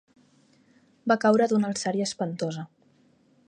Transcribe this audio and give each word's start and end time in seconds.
Va 1.11 1.17
caure 1.25 1.47
d'una 1.53 1.69
alçària 1.73 2.09
espantosa. 2.11 2.65